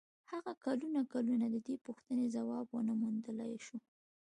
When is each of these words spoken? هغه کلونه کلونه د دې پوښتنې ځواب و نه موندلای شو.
هغه 0.31 0.51
کلونه 0.63 1.01
کلونه 1.13 1.45
د 1.49 1.55
دې 1.67 1.75
پوښتنې 1.85 2.25
ځواب 2.35 2.67
و 2.71 2.77
نه 2.87 2.93
موندلای 3.01 3.53
شو. 3.65 3.77